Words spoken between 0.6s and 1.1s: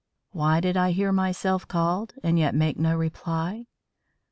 did I